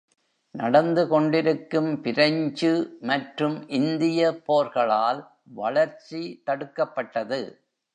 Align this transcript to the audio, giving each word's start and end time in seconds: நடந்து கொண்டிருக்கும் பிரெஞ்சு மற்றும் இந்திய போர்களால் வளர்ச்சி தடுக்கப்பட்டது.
நடந்து 0.55 1.07
கொண்டிருக்கும் 1.07 2.01
பிரெஞ்சு 2.01 2.71
மற்றும் 3.01 3.69
இந்திய 3.69 4.41
போர்களால் 4.47 5.21
வளர்ச்சி 5.53 6.21
தடுக்கப்பட்டது. 6.45 7.41